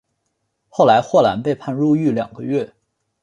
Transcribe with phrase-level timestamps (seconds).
[0.67, 2.73] 后来霍兰被判入狱两个月。